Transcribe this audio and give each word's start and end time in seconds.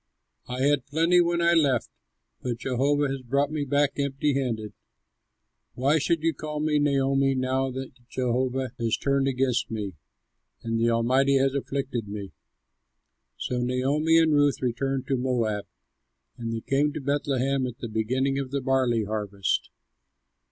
I 0.47 0.61
had 0.63 0.87
plenty 0.87 1.21
when 1.21 1.43
I 1.43 1.53
left, 1.53 1.91
but 2.41 2.57
Jehovah 2.57 3.07
has 3.09 3.21
brought 3.21 3.51
me 3.51 3.65
back 3.65 3.99
empty 3.99 4.33
handed. 4.33 4.73
Why 5.75 5.99
should 5.99 6.23
you 6.23 6.33
call 6.33 6.59
me 6.59 6.79
Naomi, 6.79 7.35
now 7.35 7.69
that 7.69 7.91
Jehovah 8.09 8.71
has 8.79 8.97
turned 8.97 9.27
against 9.27 9.69
me, 9.69 9.93
and 10.63 10.79
the 10.79 10.89
Almighty 10.89 11.37
has 11.37 11.53
afflicted 11.53 12.07
me?" 12.07 12.31
So 13.37 13.61
Naomi 13.61 14.17
and 14.17 14.33
Ruth 14.33 14.59
returned 14.63 15.05
from 15.05 15.21
Moab; 15.21 15.67
and 16.35 16.51
they 16.51 16.61
came 16.61 16.91
to 16.93 16.99
Bethlehem 16.99 17.67
at 17.67 17.77
the 17.77 17.87
beginning 17.87 18.39
of 18.39 18.49
the 18.49 18.59
barley 18.59 19.03
harvest. 19.03 19.69